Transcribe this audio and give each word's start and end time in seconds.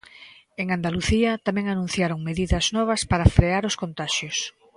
En 0.61 0.67
Andalucía 0.77 1.31
tamén 1.47 1.65
anunciaron 1.67 2.25
medidas 2.29 2.65
novas 2.77 3.01
para 3.11 3.31
frear 3.37 3.63
os 3.69 3.79
contaxios. 3.83 4.37